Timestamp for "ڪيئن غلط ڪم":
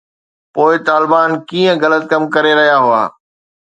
1.49-2.23